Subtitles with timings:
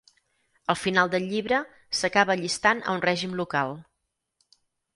[0.73, 1.59] Al final del llibre,
[1.99, 3.77] s'acaba allistant a un règim local.